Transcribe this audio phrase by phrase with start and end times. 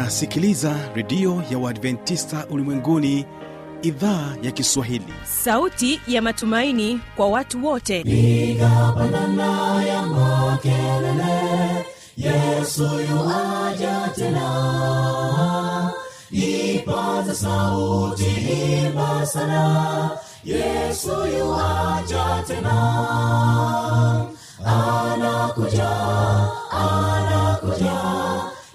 [0.00, 3.26] unasikiliza redio ya uadventista ulimwenguni
[3.82, 5.12] idhaa ya kiswahili.
[5.24, 8.02] Sauti ya matumaini kwa watu wote.
[8.04, 11.86] Piga pandana ya makelele
[12.16, 15.92] yesu yuaja tena.
[16.30, 18.24] Ipaza sauti
[18.86, 20.10] imba sana
[20.44, 22.76] yesu yuaja tena.
[24.64, 25.90] Anakuja
[26.70, 28.15] anakuja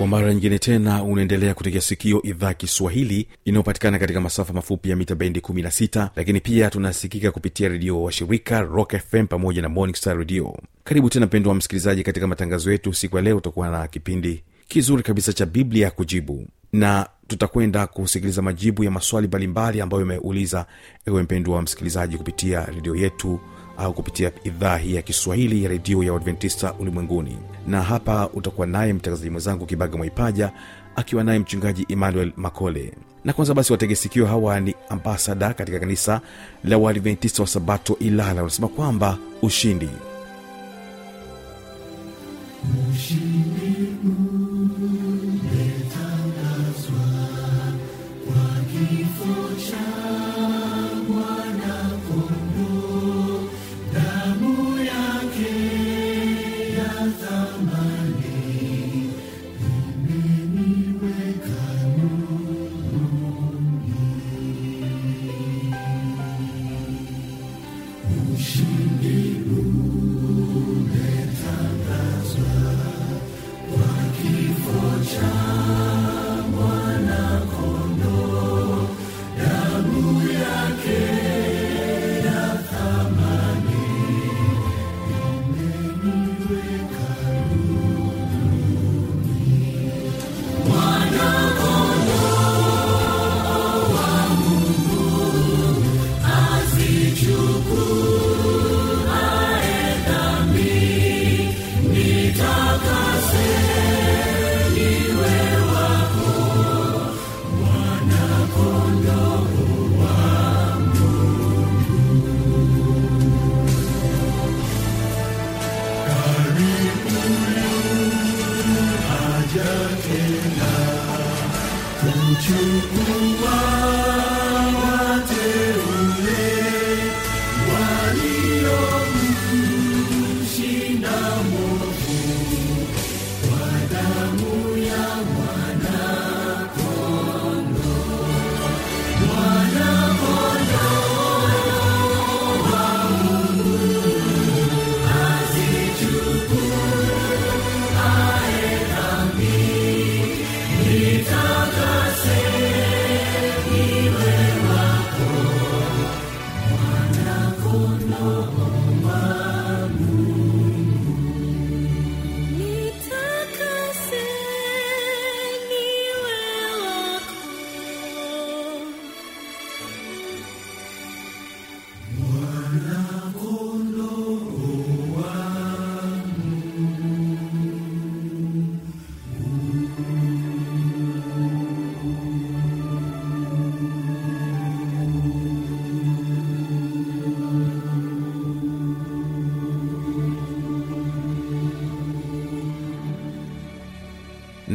[0.00, 5.14] kwa mara nyingine tena unaendelea kutegea sikio idhaa kiswahili inayopatikana katika masafa mafupi ya mita
[5.14, 10.56] bendi 16 lakini pia tunasikika kupitia redio washirika rock fm pamoja na morning star radio.
[10.84, 13.36] Karibu tena mpendo wa msikilizaji katika matangazo yetu siku ya leo.
[13.36, 19.26] Utakuwa na kipindi kizuri kabisa cha biblia ya kujibu na tutakwenda kusikiliza majibu ya maswali
[19.26, 20.66] mbalimbali ambayo imeuliza
[21.06, 23.40] ewe mpendo wa msikilizaji kupitia redio yetu
[23.80, 27.38] au kupitia idhaa hii ya kiswahili ya redio ya uadventista ulimwenguni.
[27.66, 30.52] Na hapa utakuwa naye mtangazaji mwenzangu kibaga mwaipaja
[30.96, 32.92] akiwa naye mchungaji emmanuel makole.
[33.24, 36.20] Na kwanza basi wategesikio hawa ni ambasada katika kanisa
[36.64, 38.42] la uadventista wa sabato ilala.
[38.42, 39.88] Wanasema kwamba ushindi.
[42.64, 44.39] Nitakase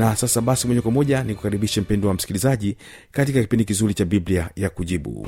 [0.06, 2.78] na sasa basi moja kwa moja ni kukaribishe mpendo wa msikilizaji
[3.12, 5.28] katika kipindi kizuri cha biblia ya kujibu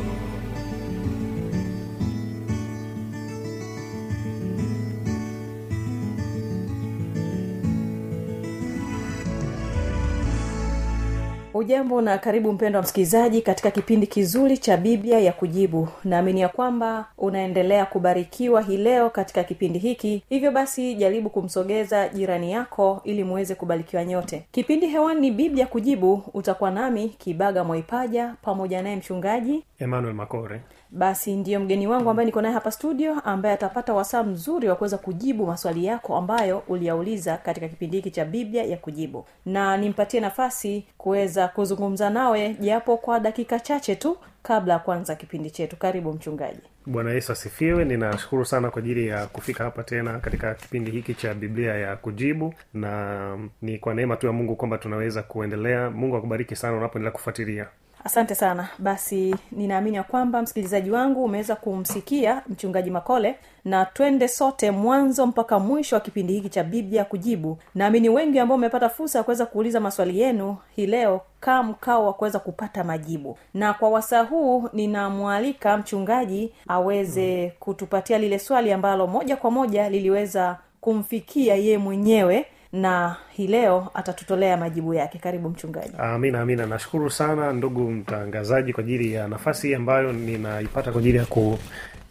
[11.58, 15.88] ujambo na karibu mpendo wa msikilizaji katika kipindi kizuri cha biblia ya kujibu.
[16.04, 20.24] Naamini ya kwamba unaendelea kubarikiwa hii leo katika kipindi hiki.
[20.30, 24.44] Hivyo basi jaribu kumsogeza jirani yako ili muweze kubarikiwa nyote.
[24.52, 26.24] Kipindi hewani ni biblia kujibu.
[26.34, 30.62] Utakuwa nami kibaga mwaipaja pamoja naye mchungaji emmanuel makore
[30.92, 34.98] basi ndiyo mgeni wangu ambaye niko naye hapa studio ambaye atapata wasaa mzuri wa kuweza
[34.98, 39.26] kujibu maswali yako ambayo uliyauliza katika kipindi hiki cha biblia ya kujibu.
[39.46, 45.52] Na nimpatie nafasi kuweza kuzungumza nawe japo kwa dakika chache tu kabla ya kuanza kipindi
[45.52, 45.76] chetu.
[45.76, 46.60] Karibu mchungaji.
[46.86, 47.86] Bwana yesu asifiwe.
[47.86, 52.54] Ninashukuru sana kwa ajili ya kufika hapa tena katika kipindi hiki cha biblia ya kujibu.
[52.74, 55.90] Na ni kwa neema tu ya mungu kwamba tunaweza kuendelea.
[55.90, 57.68] Mungu akubariki sana unapoendelea kufuatilia
[58.08, 58.68] asante sana.
[58.80, 65.60] Basi ninaamini ya kwamba msikilizaji wangu umeweza kumsikia mchungaji makole na twende sote mwanzo mpaka
[65.60, 67.58] mwisho wa kipindi hiki cha biblia kujibu.
[67.76, 72.14] Naamini wengi ambao umepata fursa ya kuweza kuuliza maswali yenu hii leo kaa mkao wa
[72.14, 73.38] kuweza kupata majibu.
[73.54, 80.58] Na kwa wasaa huu ninamwalika mchungaji aweze kutupatia lile swali ambalo moja kwa moja liliweza
[80.82, 85.18] kumfikia yeye mwenyewe na hii leo atatutolea majibu yake.
[85.20, 85.94] Karibu mchungaji.
[85.98, 91.26] Amina amina nashukuru sana ndugu mtangazaji kwa ajili ya nafasi ambayo ninaipata kwa ajili ya
[91.26, 91.60] ku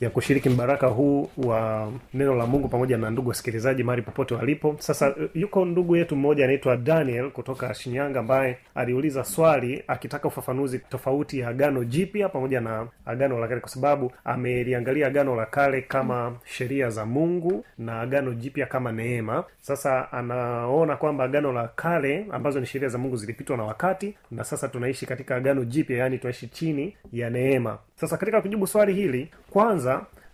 [0.00, 4.76] ya kushiriki mbaraka huu wa neno la mungu pamoja na ndugu wasikilizaji mahali popote walipo.
[4.78, 11.38] Sasa yuko ndugu yetu mmoja anaitwa daniel kutoka shinyanga ambaye aliuliza swali akitaka ufafanuzi tofauti
[11.38, 16.36] ya agano jipya pamoja na agano la kale kwa sababu ameliangalia agano la kale kama
[16.44, 19.44] sheria za mungu na agano jipya kama neema.
[19.60, 24.44] Sasa anaona kwamba agano la kale ambazo ni sheria za mungu zilipitwa na wakati na
[24.44, 27.78] sasa tunaishi katika agano jipya yaani tunaishi chini ya neema.
[28.00, 29.85] Sasa katika kujibu swali hili kwanza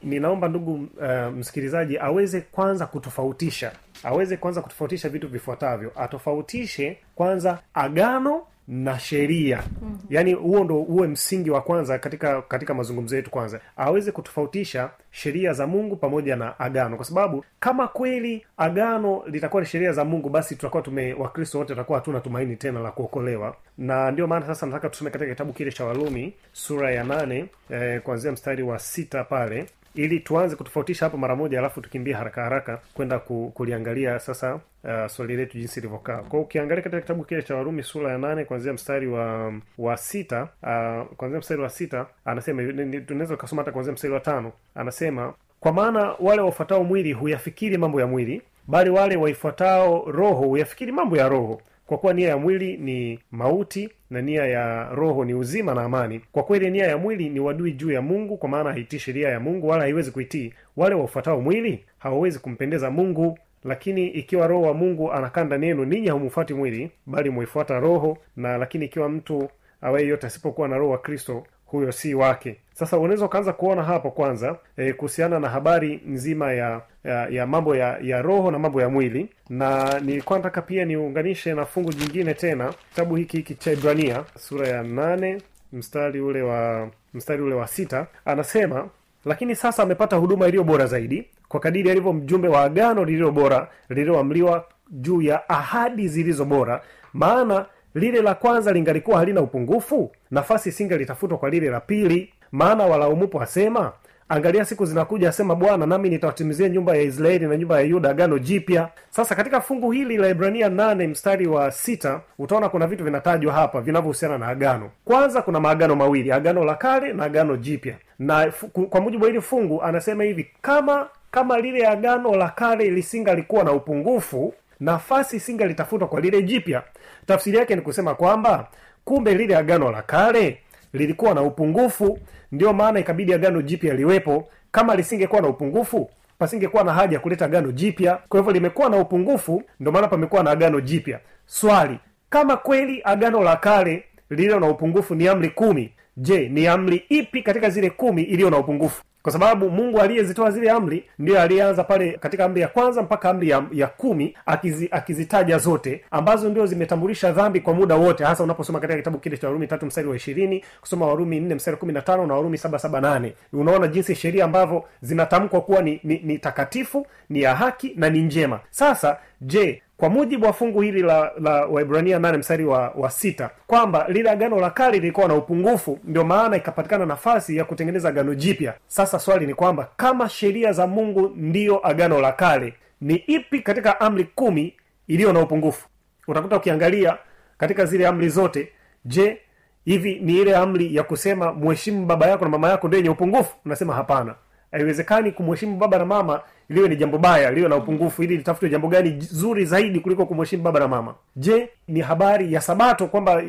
[0.02, 3.72] ninaomba ndugu uh, msikilizaji aweze kwanza kutofautisha
[4.04, 5.92] aweze kwanza kutofautisha vitu vifuatavyo.
[5.96, 9.56] Atofautishe kwanza agano na sheria.
[9.82, 9.98] Mm-hmm.
[10.10, 13.60] yaani huo ndo uwe msingi wa kwanza katika katika mazungumzo yetu kwanza.
[13.76, 16.96] Aweze kutofautisha sheria za mungu pamoja na agano.
[16.96, 21.68] Kwa sababu kama kweli agano litakuwa ni sheria za mungu basi tutakuwa tume wakristo wote
[21.74, 23.56] tutakuwa hatuna tumaini tena la kuokolewa.
[23.78, 28.00] Na ndio maana sasa nataka tusome katika kitabu kile cha walumi sura ya nane eh,
[28.02, 32.78] kuanzia mstari wa sita pale ili tuanze kutofautisha hapo mara moja alafu tukimbie haraka haraka
[32.94, 36.18] kwenda ku, kuliangalia sasa uh, swali letu jinsi ilivyokaa.
[36.18, 40.42] Kwao ukiangalia katika kitabu kile cha warumi sura ya nane kuanzia mstari wa wa sita
[40.62, 42.62] uh, kuanzia mstari wa sita anasema
[43.06, 44.52] tunaweza ukasoma hata kuanzia mstari wa tano.
[44.74, 50.92] Anasema kwa maana wale wafuatao mwili huyafikiri mambo ya mwili bali wale waifuatao roho huyafikiri
[50.92, 55.34] mambo ya roho kwa kuwa nia ya mwili ni mauti na nia ya roho ni
[55.34, 56.20] uzima na amani.
[56.32, 59.40] Kwa kweli nia ya mwili ni wadui juu ya mungu kwa maana haitii sheria ya
[59.40, 61.84] mungu wala haiwezi kuitii wale waufuatao mwili.
[61.98, 67.30] Hawawezi kumpendeza mungu lakini ikiwa roho wa mungu anakaa ndani yenu ninyi haumufuati mwili bali
[67.30, 68.18] mwaifuata roho.
[68.36, 69.48] Na lakini ikiwa mtu
[69.80, 72.56] awaye yote asipokuwa na roho wa kristo huyo si wake.
[72.74, 77.76] Sasa unaweza ukaanza kuona hapo kwanza e, kuhusiana na habari nzima ya ya, ya mambo
[77.76, 79.28] ya ya roho na mambo ya mwili.
[79.48, 84.68] Na nilikuwa nataka pia niunganishe na fungu jingine tena kitabu hiki hiki cha ibrania sura
[84.68, 85.38] ya nane
[85.72, 88.06] mstari ule wa mstari ule wa sita.
[88.24, 88.88] Anasema
[89.24, 93.68] lakini sasa amepata huduma iliyo bora zaidi kwa kadiri alivyo mjumbe wa agano lililo bora
[93.88, 96.82] lililoamliwa juu ya ahadi zilizo bora.
[97.12, 100.10] Maana lile la kwanza lingalikuwa halina upungufu?
[100.30, 102.32] Nafasi isingelitafutwa kwa lile la pili.
[102.52, 103.92] Maana walaumupo asema
[104.28, 108.38] angalia siku zinakuja asema bwana nami nitawatimizia nyumba ya israeli na nyumba ya yuda agano
[108.38, 108.88] jipya.
[109.10, 113.80] Sasa katika fungu hili la ibrania nane mstari wa sita utaona kuna vitu vinatajwa hapa
[113.80, 114.90] vinavyohusiana na agano.
[115.04, 117.94] Kwanza kuna maagano mawili agano la kale na agano jipya.
[118.18, 118.52] Na
[118.90, 123.72] kwa mujibu wa hili fungu anasema hivi kama kama lile agano la kale lisingalikuwa na
[123.72, 126.82] upungufu nafasi isingelitafutwa kwa lile jipya.
[127.26, 128.68] Tafsiri yake ni kusema kwamba
[129.04, 130.58] kumbe lile agano la kale
[130.92, 132.18] lilikuwa na upungufu
[132.52, 134.48] ndio maana ikabidi agano jipya liwepo.
[134.72, 138.18] Kama lisingekuwa na upungufu pasingekuwa na haja ya kuleta agano jipya.
[138.28, 141.20] Kwa hivyo limekuwa na upungufu ndio maana pamekuwa na agano jipya.
[141.46, 141.98] Swali
[142.30, 147.42] kama kweli agano la kale lililo na upungufu ni amri kumi je ni amri ipi
[147.42, 152.12] katika zile kumi iliyo na upungufu kwa sababu mungu aliyezitoa zile amri ndiyo aliyeanza pale
[152.12, 157.32] katika amri ya kwanza mpaka amri ya, ya kumi akizi, akizitaja zote ambazo ndio zimetambulisha
[157.32, 160.64] dhambi kwa muda wote hasa unaposoma katika kitabu kile cha warumi tatu mstari wa ishirini
[160.80, 163.32] kusoma warumi nne mstari kumi na tano na warumi saba saba nane.
[163.52, 168.22] Unaona jinsi sheria ambavyo zinatamkwa kuwa ni, ni, ni takatifu ni ya haki na ni
[168.22, 168.60] njema.
[168.70, 173.50] Sasa je kwa mujibu wa fungu hili la la waibrania nane mstari wa, wa sita
[173.66, 178.34] kwamba lile agano la kale lilikuwa na upungufu ndio maana ikapatikana nafasi ya kutengeneza agano
[178.34, 178.74] jipya.
[178.86, 184.00] Sasa swali ni kwamba kama sheria za mungu ndiyo agano la kale ni ipi katika
[184.00, 184.74] amri kumi
[185.08, 185.88] iliyo na upungufu?
[186.28, 187.16] Utakuta ukiangalia
[187.58, 188.72] katika zile amri zote
[189.04, 189.38] je
[189.84, 193.56] hivi ni ile amri ya kusema mheshimu baba yako na mama yako ndio yenye upungufu?
[193.64, 194.34] Unasema hapana
[194.72, 198.88] haiwezekani kumheshimu baba na mama liwe ni jambo baya liwe na upungufu ili litafutwe jambo
[198.88, 201.14] gani zuri zaidi kuliko kumheshimu baba na mama.
[201.36, 203.42] Je ni habari ya sabato kwamba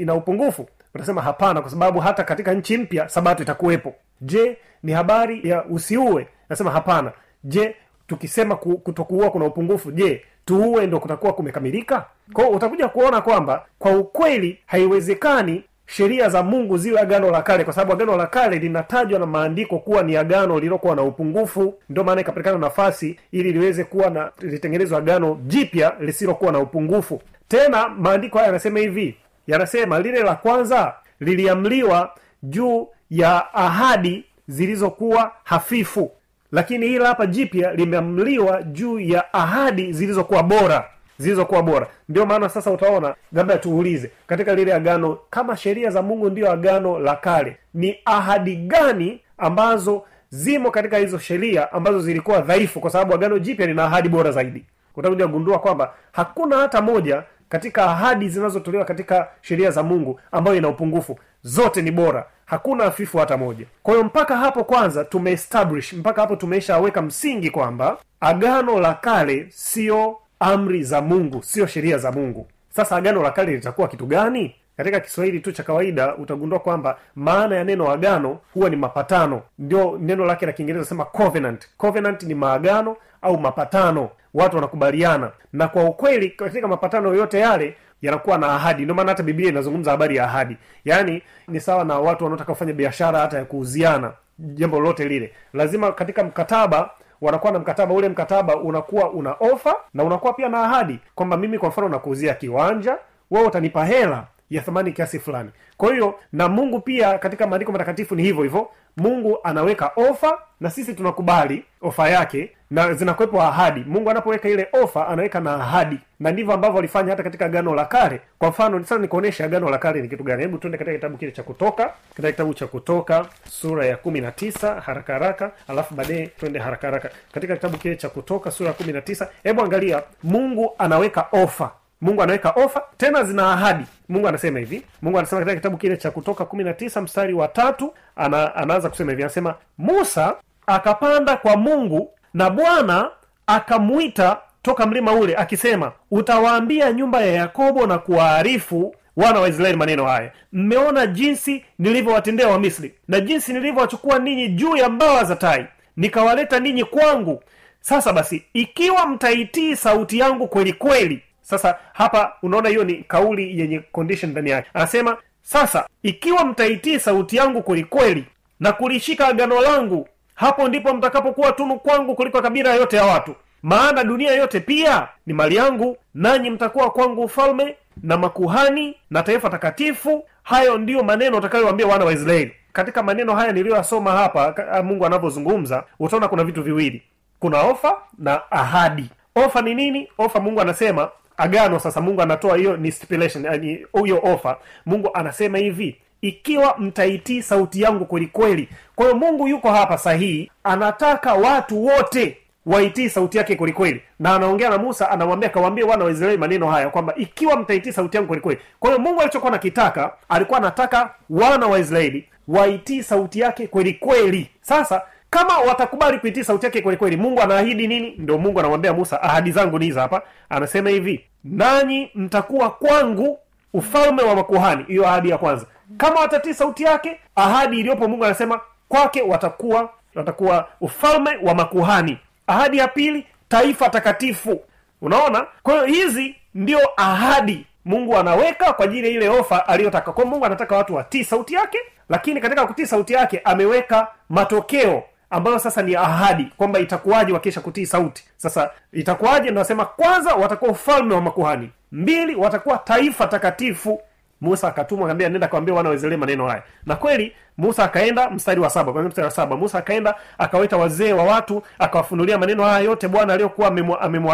[0.00, 0.66] ina upungufu?
[0.94, 3.94] Utasema hapana kwa sababu hata katika nchi mpya sabato itakuwepo.
[4.20, 6.26] Je ni habari ya usiue?
[6.48, 7.12] Nasema hapana.
[7.44, 7.74] Je
[8.06, 12.06] tukisema kutokuua kuna upungufu je tuue ndo kutakuwa kumekamilika?
[12.32, 15.64] Kwao utakuja kuona kwamba kwa ukweli haiwezekani
[15.96, 19.78] sheria za mungu ziwe agano la kale kwa sababu agano la kale linatajwa na maandiko
[19.78, 21.74] kuwa ni agano lililokuwa na upungufu.
[21.88, 27.22] Ndio maana ikapatikana nafasi ili liweze kuwa na litengenezwa agano jipya lisilokuwa na upungufu.
[27.48, 29.16] Tena maandiko haya yanasema hivi
[29.46, 32.10] yanasema lile la kwanza liliamliwa
[32.42, 36.10] juu ya ahadi zilizokuwa hafifu.
[36.52, 40.88] Lakini hili hapa jipya limeamliwa juu ya ahadi zilizokuwa bora
[41.20, 41.86] zilizokuwa bora.
[42.08, 46.98] Ndio maana sasa utaona labda tuulize katika lile agano kama sheria za mungu ndio agano
[46.98, 52.80] la kale ni ahadi gani ambazo zimo katika hizo sheria ambazo zilikuwa dhaifu?
[52.80, 54.64] Kwa sababu agano jipya lina ahadi bora zaidi.
[54.96, 60.68] Utakuja kugundua kwamba hakuna hata moja katika ahadi zinazotolewa katika sheria za mungu ambayo ina
[60.68, 61.18] upungufu.
[61.42, 62.26] Zote ni bora.
[62.46, 63.66] Hakuna hafifu hata moja.
[63.82, 70.16] Kwa hiyo mpaka hapo kwanza tumeestablish mpaka hapo tumeishaweka msingi kwamba agano la kale sio
[70.40, 72.46] amri za mungu sio sheria za mungu.
[72.70, 74.54] Sasa agano la kale litakuwa kitu gani?
[74.76, 79.42] Katika kiswahili tu cha kawaida utagundua kwamba maana ya neno agano huwa ni mapatano.
[79.58, 81.68] Ndio neno lake la kiingereza sema covenant.
[81.76, 84.10] Covenant ni maagano au mapatano.
[84.34, 85.30] Watu wanakubaliana.
[85.52, 88.82] Na kwa ukweli katika mapatano yoyote yale yanakuwa na ahadi.
[88.82, 90.56] Ndio maana hata biblia inazungumza habari ya ahadi.
[90.84, 94.12] Yaani ni sawa na watu wanaotaka kufanya biashara hata ya kuuziana.
[94.38, 95.32] Jambo lolote lile.
[95.54, 96.90] Lazima katika mkataba
[97.20, 101.58] wanakuwa na mkataba ule mkataba unakuwa una ofa na unakuwa pia na ahadi kwamba mimi
[101.58, 102.98] kwa mfano nakuuzia kiwanja
[103.30, 105.50] wewe utanipa hela ya thamani kiasi fulani.
[105.76, 108.68] Kwa hiyo na mungu pia katika maandiko matakatifu ni hivyo hivyo.
[108.96, 113.84] Mungu anaweka ofa na sisi tunakubali ofa yake na zinakuwepo ahadi.
[113.86, 115.98] Mungu anapoweka ile ofa anaweka na ahadi.
[116.20, 118.20] Na ndivyo ambavyo alifanya hata katika agano la kale.
[118.38, 120.42] Kwa mfano sasa nikuonyeshe agano la kale ni kitu gani?
[120.42, 124.32] Hebu tuende katika kitabu kile cha kutoka katika kitabu cha kutoka sura ya kumi na
[124.32, 127.10] tisa haraka haraka alafu baadaye twende haraka haraka.
[127.32, 131.70] Katika kitabu kile cha kutoka sura ya kumi na tisa hebu angalia mungu anaweka ofa
[132.00, 133.84] mungu anaweka ofa tena zina ahadi.
[134.08, 137.48] Mungu anasema hivi mungu anasema katika kitabu kile cha kutoka kumi na tisa mstari wa
[137.48, 140.34] tatu ana, anaanza kusema hivi anasema musa
[140.66, 143.10] akapanda kwa mungu na bwana
[143.46, 150.04] akamwita toka mlima ule akisema utawaambia nyumba ya yakobo na kuwaarifu wana wa israeli maneno
[150.06, 150.32] haya.
[150.52, 155.66] Mmeona jinsi nilivyowatendea wamisri na jinsi nilivyowachukua ninyi juu ya mbawa za tai
[155.96, 157.42] nikawaleta ninyi kwangu.
[157.80, 163.78] Sasa basi ikiwa mtaitii sauti yangu kweli kweli sasa hapa unaona hiyo ni kauli yenye
[163.78, 164.68] condition ndani yake.
[164.74, 168.24] Anasema sasa ikiwa mtaitii sauti yangu kwelikweli
[168.60, 173.34] na kulishika agano langu hapo ndipo mtakapokuwa tunu kwangu kuliko kabila yote ya watu.
[173.62, 179.50] Maana dunia yote pia ni mali yangu nanyi mtakuwa kwangu ufalme na makuhani na taifa
[179.50, 180.24] takatifu.
[180.42, 182.52] Hayo ndiyo maneno utakayowambia wana wa israeli.
[182.72, 184.54] Katika maneno haya niliyoyasoma hapa
[184.84, 187.02] mungu anavyozungumza utaona kuna vitu viwili.
[187.38, 189.10] Kuna ofa na ahadi.
[189.34, 190.08] Ofa ni nini?
[190.18, 191.08] Ofa mungu anasema
[191.40, 194.56] agano sasa mungu anatoa hiyo ni stipulation yani hiyo ofa
[194.86, 201.34] mungu anasema hivi ikiwa mtaitii sauti yangu kwelikweli kwa hiyo mungu yuko hapa sahihi anataka
[201.34, 206.38] watu wote waitii sauti yake kwelikweli na anaongea na musa anamwambia kawaambie wana wa israeli
[206.38, 211.14] maneno haya kwamba ikiwa mtaitii sauti yangu kwelikweli kwa hiyo mungu alichokuwa nakitaka alikuwa anataka
[211.30, 217.16] wana wa israeli waitii sauti yake kwelikweli sasa kama watakubali kuitii sauti yake kweli kweli
[217.16, 218.14] mungu anaahidi nini?
[218.18, 220.22] Ndio mungu anamwambia musa ahadi zangu ni hapa.
[220.48, 223.38] Anasema hivi nanyi mtakuwa kwangu
[223.74, 224.84] ufalme wa makuhani.
[224.88, 225.66] Hiyo ahadi ya kwanza.
[225.96, 232.18] Kama watatii sauti yake ahadi iliyopo mungu anasema kwake watakuwa watakuwa ufalme wa makuhani.
[232.46, 234.60] Ahadi ya pili taifa takatifu.
[235.02, 235.46] Unaona?
[235.62, 240.12] Kwa hiyo hizi ndio ahadi mungu anaweka kwa ajili ya ile ofa aliyotaka.
[240.12, 245.58] Kwa mungu anataka watu watii sauti yake lakini katika kutii sauti yake ameweka matokeo ambayo
[245.58, 248.24] sasa ni ahadi kwamba itakuwaje wakisha kutii sauti.
[248.36, 249.50] Sasa itakuwaje?
[249.50, 254.02] Nasema kwanza watakuwa ufalme wa makuhani mbili watakuwa taifa takatifu.
[254.40, 256.62] Musa akatumwa akaambia nenda kawambia wana waisraeli maneno haya.
[256.86, 261.12] Na kweli musa akaenda mstari wa saba kwanza mstari wa saba musa akaenda akawaita wazee
[261.12, 263.68] wa watu akawafunulia maneno haya yote bwana aliyokuwa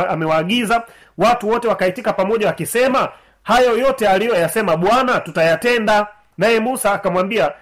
[0.08, 0.82] amewaagiza.
[1.18, 3.08] Watu wote wakaitika pamoja wakisema
[3.42, 6.06] hayo yote aliyoyasema bwana tutayatenda.
[6.38, 7.52] Naye musa akamwambia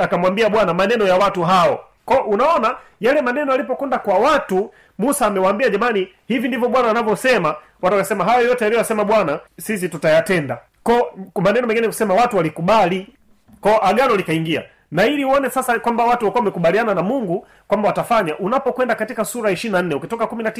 [0.00, 5.68] akamwambia bwana maneno ya watu hao kwa unaona yale maneno alipokwenda kwa watu musa amewaambia
[5.68, 7.48] jamani hivi ndivyo bwana anavyosema.
[7.82, 10.58] Watu wakasema hayo yote aliyoyasema bwana sisi tutayatenda.
[10.82, 13.06] Ko maneno mengine kusema watu walikubali.
[13.60, 14.62] Ko agano likaingia.
[14.90, 19.50] Na ili uone sasa kwamba watu walikuwa wamekubaliana na mungu kwamba watafanya unapokwenda katika sura
[19.50, 20.50] ishiri na nne ukitoka kumi na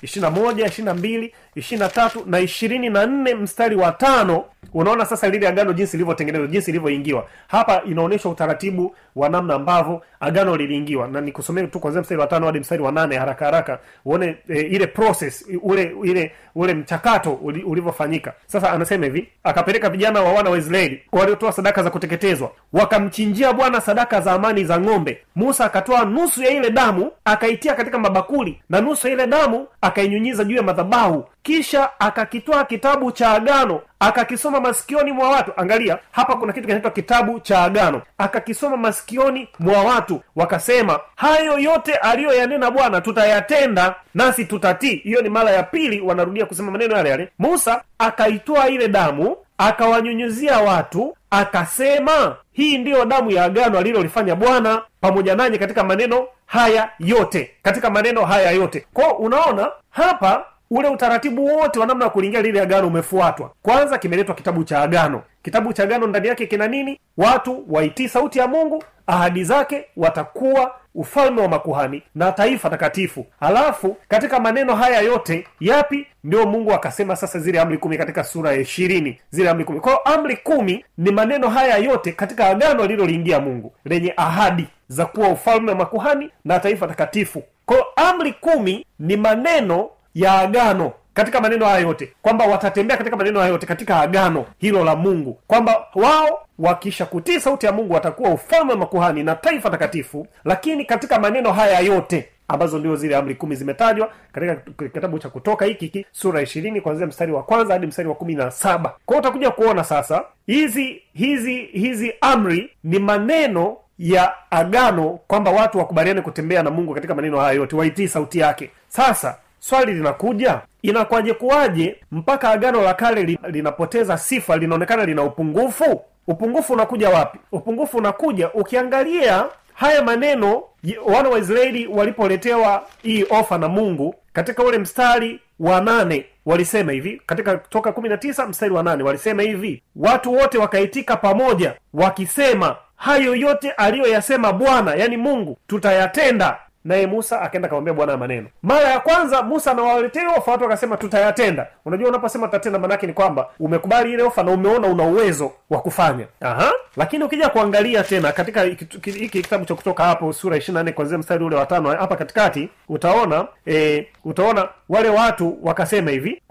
[0.00, 4.44] tisa ishirini ishirina moja ishirina mbili ishirina tatu na ishirini na nne mstari wa tano.
[4.74, 7.26] Unaona sasa lile agano jinsi lilivyotengenezwa jinsi ilivyoingiwa.
[7.48, 11.08] Hapa inaonyesha utaratibu wa namna ambavyo agano liliingiwa.
[11.08, 14.60] Na nikusomee tu kwanzia mstari wa tano hadi mstari wa nane haraka haraka uone e,
[14.60, 18.32] ile process ule ile ule mchakato ulivyofanyika.
[18.46, 23.80] Sasa anasema hivi akapeleka vijana wa wana wa israeli waliotoa sadaka za kuteketezwa wakamchinjia bwana
[23.80, 25.18] sadaka za amani za ng'ombe.
[25.36, 30.44] Musa akatoa nusu ya ile damu akaitia katika mabakuli na nusu ya ile damu akainyunyiza
[30.44, 31.24] juu ya madhabahu.
[31.42, 35.52] Kisha akakitoa kitabu cha agano akakisoma masikioni mwa watu.
[35.56, 38.02] Angalia hapa kuna kitu kinaitwa kitabu cha agano.
[38.18, 44.96] Akakisoma masikioni mwa watu wakasema hayo yote aliyoyanena bwana tutayatenda nasi tutatii.
[44.96, 47.28] Hiyo ni mara ya pili wanarudia kusema maneno yale yale.
[47.38, 55.34] Musa akaitoa ile damu akawanyunyuzia watu akasema hii ndiyo damu ya agano alilolifanya bwana pamoja
[55.36, 57.50] nanyi katika maneno haya yote.
[57.62, 58.86] Katika maneno haya yote.
[58.94, 63.50] Kwao unaona hapa ule utaratibu wote wa namna ya kulingia lile agano umefuatwa.
[63.62, 65.22] Kwanza kimeletwa kitabu cha agano.
[65.42, 67.00] Kitabu cha agano ndani yake kina nini?
[67.16, 73.26] Watu waitii sauti ya mungu ahadi zake watakuwa ufalme wa makuhani na taifa takatifu.
[73.40, 78.52] Halafu katika maneno haya yote yapi ndio mungu akasema sasa zile amri kumi katika sura
[78.52, 79.20] ya ishirini?
[79.30, 79.80] Zile amri kumi.
[79.80, 85.28] Kwayo amri kumi ni maneno haya yote katika agano aliloliingia mungu lenye ahadi za kuwa
[85.28, 87.42] ufalme wa makuhani na taifa takatifu.
[87.66, 93.38] Kwayo amri kumi ni maneno ya agano katika maneno haya yote kwamba watatembea katika maneno
[93.40, 98.30] haya yote katika agano hilo la mungu kwamba wao wakisha kutii sauti ya mungu watakuwa
[98.30, 100.26] ufalme wa makuhani na taifa takatifu.
[100.44, 104.56] Lakini katika maneno haya yote ambazo ndio zile amri kumi zimetajwa katika
[104.88, 108.34] kitabu cha kutoka hiki hiki sura ishirini kuanzia mstari wa kwanza hadi mstari wa kumi
[108.34, 108.94] na saba.
[109.06, 116.20] Kwao utakuja kuona sasa hizi hizi hizi amri ni maneno ya agano kwamba watu wakubaliane
[116.20, 118.70] kutembea na mungu katika maneno haya yote waitii sauti yake.
[118.88, 126.02] Sasa swali linakuja inakwaje kuwaje mpaka agano la kale linapoteza sifa linaonekana lina upungufu?
[126.26, 127.38] Upungufu unakuja wapi?
[127.52, 129.44] Upungufu unakuja ukiangalia
[129.74, 130.62] haya maneno
[131.04, 137.22] wana wa israeli walipoletewa hii ofa na mungu katika ule mstari wa nane walisema hivi
[137.26, 142.76] katika toka kumi na tisa mstari wa nane walisema hivi watu wote wakaitika pamoja wakisema
[142.96, 148.46] hayo yote aliyoyasema bwana yani mungu tutayatenda naye musa akaenda akamwambia bwana ya maneno.
[148.62, 151.66] Mara ya kwanza musa amewaletea ofa watu wakasema tutayatenda.
[151.84, 156.26] Unajua unaposema tutatenda maanake ni kwamba umekubali ile ofa na umeona una uwezo wa kufanya.
[156.40, 156.72] Aha.
[156.96, 161.44] lakini ukija kuangalia tena katika hiki kitabu cha kutoka hapo sura ishiri nne kwanzia mstari
[161.44, 166.42] ule wa tano hapa katikati utaona e, utaona wale watu wakasema hivi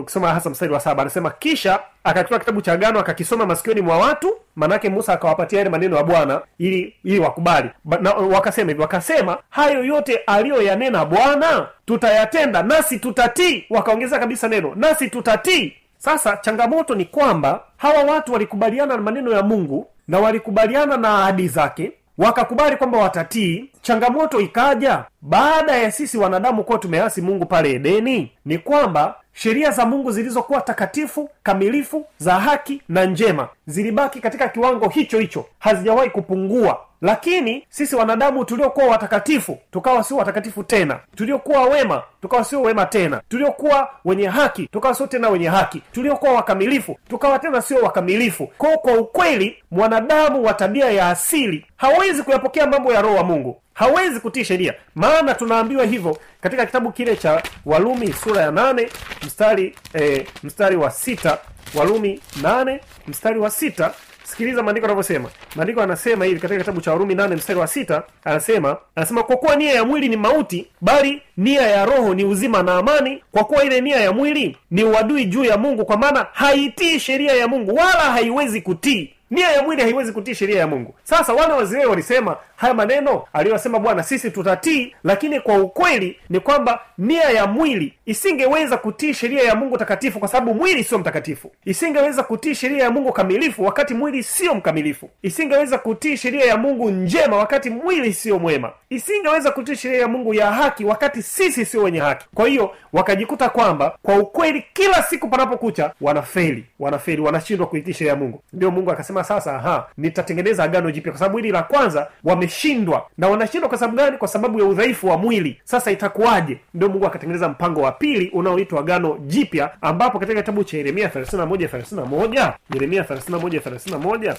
[0.00, 4.34] ukisoma hasa mstari wa saba anasema kisha akakitoa kitabu cha agano akakisoma masikioni mwa watu
[4.56, 7.68] manake musa akawapatia yale maneno ya bwana ili ili wakubali.
[7.84, 13.64] Ba- na, wakasema hivi wakasema hayo yote aliyoyanena bwana tutayatenda nasi tutatii.
[13.70, 15.72] Wakaongeza kabisa neno nasi tutatii.
[15.98, 21.48] Sasa changamoto ni kwamba hawa watu walikubaliana na maneno ya mungu na walikubaliana na ahadi
[21.48, 28.32] zake wakakubali kwamba watatii changamoto ikaja baada ya sisi wanadamu kuwa tumeasi mungu pale edeni?
[28.44, 34.88] Ni kwamba sheria za mungu zilizokuwa takatifu kamilifu za haki na njema zilibaki katika kiwango
[34.88, 36.80] hicho hicho hazijawahi kupungua.
[37.02, 40.98] Lakini sisi wanadamu tuliokuwa watakatifu tukawa sio watakatifu tena.
[41.16, 43.20] Tuliokuwa wema tukawa sio wema tena.
[43.28, 45.82] Tuliokuwa wenye haki tukawa sio tena wenye haki.
[45.92, 48.46] Tuliokuwa wakamilifu tukawa tena sio wakamilifu.
[48.58, 53.56] Kwao kwa ukweli mwanadamu wa tabia ya asili hawezi kuyapokea mambo ya roho wa mungu
[53.74, 54.74] hawezi kutii sheria.
[54.94, 58.88] Maana tunaambiwa hivyo katika kitabu kile cha walumi sura ya nane
[59.26, 61.38] mstari e, mstari wa sita.
[61.74, 63.94] Walumi nane mstari wa sita.
[64.24, 68.02] Sikiliza maandiko anavyosema maandiko anasema hivi katika kitabu cha warumi nane mstari wa sita.
[68.24, 72.62] Anasema anasema kwa kuwa nia ya mwili ni mauti bali nia ya roho ni uzima
[72.62, 73.22] na amani.
[73.32, 77.32] Kwa kuwa ile nia ya mwili ni uadui juu ya mungu kwa maana haitii sheria
[77.32, 79.14] ya mungu wala haiwezi kutii.
[79.30, 80.94] Nia ya mwili haiwezi kutii sheria ya mungu.
[81.04, 86.80] Sasa wana wa walisema haya maneno aliyosema bwana sisi tutatii lakini kwa ukweli ni kwamba
[86.98, 91.52] nia ya mwili isingeweza kutii sheria ya mungu takatifu kwa sababu mwili sio mtakatifu.
[91.64, 95.10] Isingeweza kutii sheria ya mungu kamilifu wakati mwili sio mkamilifu.
[95.22, 98.72] Isingeweza kutii sheria ya mungu njema wakati mwili sio mwema.
[98.90, 102.26] Isingeweza kutii sheria ya mungu ya haki wakati sisi sio wenye haki.
[102.34, 108.18] Kwa hiyo wakajikuta kwamba kwa ukweli kila siku panapokucha wanafeli wanafeli wanashindwa kuitii sheria ya
[108.18, 108.42] mungu.
[108.52, 113.06] Ndio mungu akasema sasa aha nitatengeneza agano jipya kwa sababu hili la kwanza wameshindwa wameshindwa
[113.18, 114.16] na wanashindwa kwa sababu gani?
[114.18, 115.60] Kwa sababu ya udhaifu wa mwili.
[115.64, 116.58] Sasa itakuwaje?
[116.74, 121.46] Ndio mungu akatengeneza mpango wa pili unaoitwa agano jipya ambapo katika kitabu cha yeremia 31
[121.68, 124.34] 31 yeremia 31 31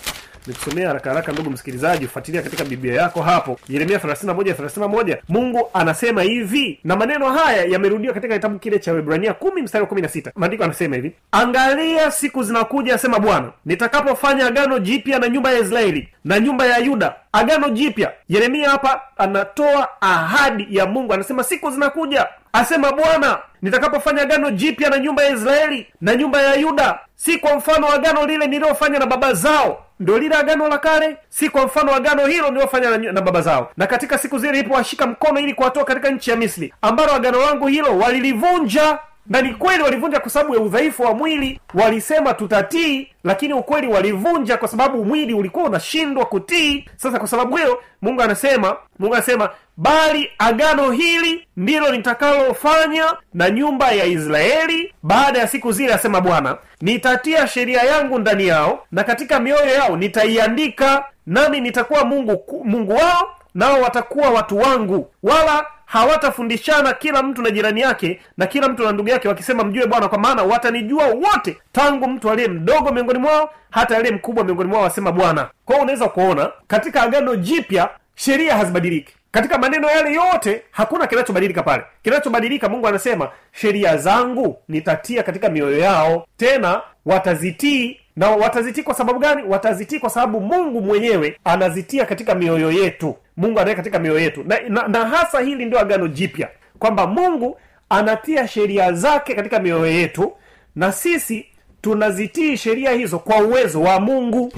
[0.48, 3.60] nikusomea haraka haraka ndugu msikilizaji ufuatilia katika biblia yako hapo.
[3.70, 9.32] Yeremia 31 31 mungu anasema hivi na maneno haya yamerudiwa katika kitabu kile cha webrania
[9.32, 15.20] 10 mstari wa 16 maandiko anasema hivi angalia siku zinakuja asema bwana nitakapofanya agano jipya
[15.20, 18.12] na nyumba ya israeli na nyumba ya yuda agano jipya.
[18.30, 21.14] Yeremia hapa anatoa ahadi ya mungu.
[21.14, 26.56] Anasema siku zinakuja asema bwana nitakapofanya agano jipya na nyumba ya israeli na nyumba ya
[26.56, 27.00] yuda.
[27.16, 31.18] Si kwa mfano agano lile nililofanya na baba zao ndio lile agano la kale.
[31.30, 33.72] Si kwa mfano agano hilo nililofanya na, na baba zao.
[33.78, 37.68] Na katika siku zile ilipowashika mkono ili kuwatoa katika nchi ya misri ambalo agano langu
[37.68, 41.60] hilo walilivunja na ni kweli walivunja kwa sababu ya udhaifu wa mwili.
[41.74, 46.86] Walisema tutatii lakini ukweli walivunja kwa sababu mwili ulikuwa unashindwa kutii.
[46.96, 53.92] Sasa kwa sababu hiyo mungu anasema mungu anasema bali agano hili ndilo nitakalofanya na nyumba
[53.92, 56.58] ya israeli baada ya siku zile asema bwana.
[56.82, 63.36] Nitatia sheria yangu ndani yao na katika mioyo yao nitaiandika nami nitakuwa mungu mungu wao
[63.56, 65.12] nao watakuwa watu wangu.
[65.24, 69.86] Wala hawatafundishana kila mtu na jirani yake na kila mtu na ndugu yake wakisema mjue
[69.88, 74.70] bwana kwa maana watanijua wote tangu mtu aliye mdogo miongoni mwao hata aliye mkubwa miongoni
[74.70, 75.50] mwao wasema bwana.
[75.66, 79.14] Kwao unaweza kuona katika agano jipya sheria hazibadiliki.
[79.32, 81.84] Katika maneno yale yote hakuna kinachobadilika pale.
[82.04, 88.00] Kinachobadilika mungu anasema sheria zangu nitatia katika mioyo yao tena watazitii.
[88.16, 89.44] Na watazitii kwa sababu gani?
[89.48, 94.44] Watazitii kwa sababu mungu mwenyewe anazitia katika mioyo yetu mungu anaweka katika mioyo yetu.
[94.44, 99.88] Na, na, na hasa hili ndio agano jipya kwamba mungu anatia sheria zake katika mioyo
[99.88, 100.34] yetu
[100.76, 101.46] na sisi
[101.82, 104.54] tunazitii sheria hizo kwa uwezo wa mungu.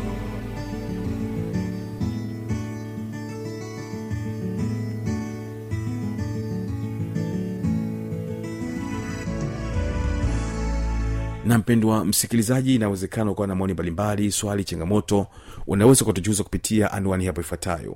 [11.46, 15.28] Na mpendwa msikilizaji inawezekana ukawa na maoni mbalimbali swali changamoto
[15.68, 17.96] unaweza ukatujuza kupitia anwani hapo ifuatayo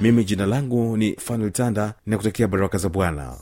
[0.00, 3.32] mimi jina langu ni fanuel tanda ninakutakia baraka za bwana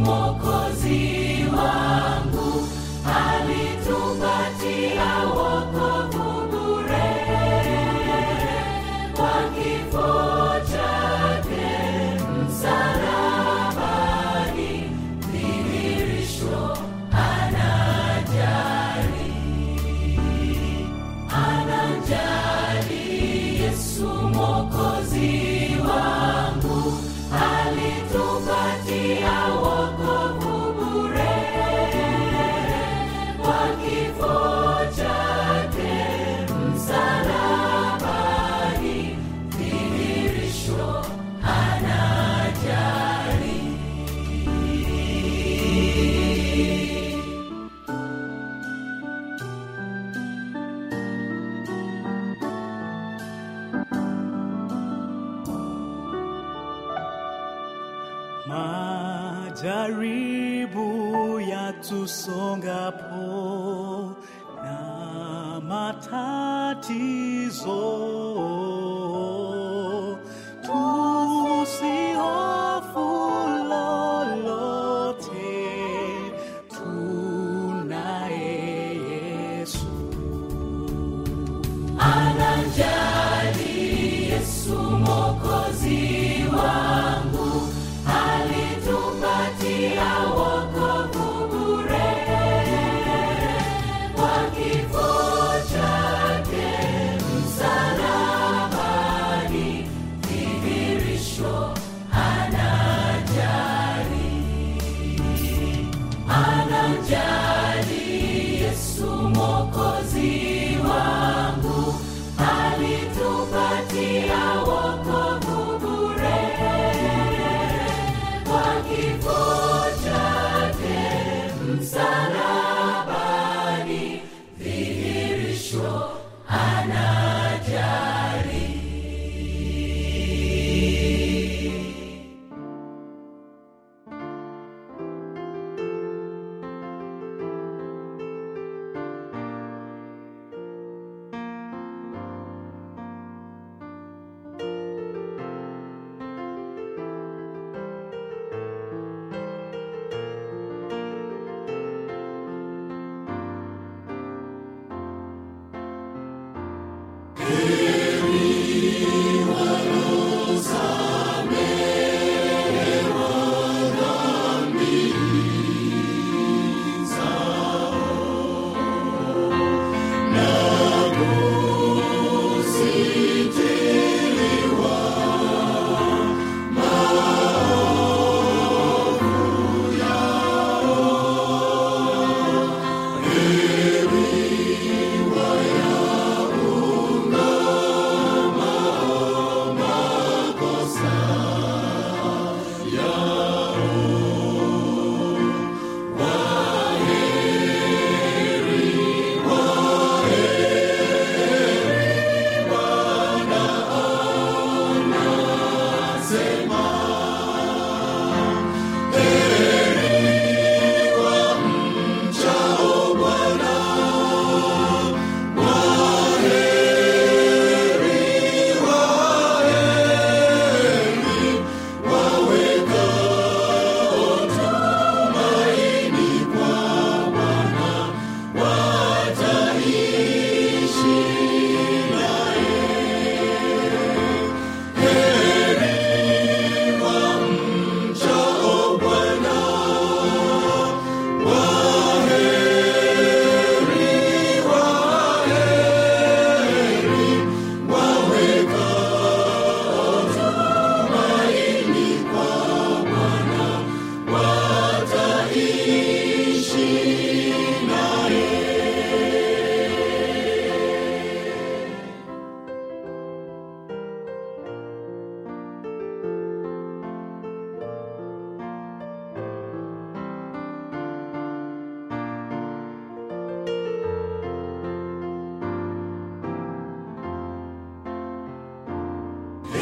[0.00, 0.49] 莫过。
[59.70, 60.86] Majaribu
[61.40, 63.16] yatusongapo
[64.64, 64.76] na
[65.68, 67.00] matatizo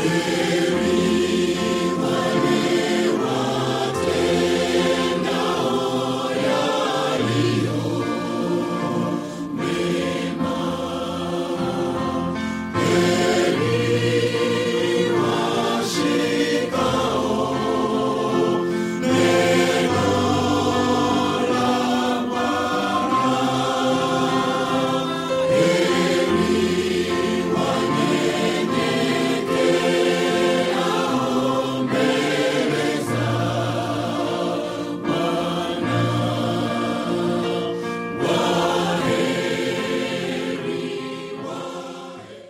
[0.09, 0.78] Deus.